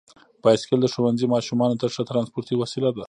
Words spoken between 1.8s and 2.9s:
ته ښه ترانسپورتي وسیله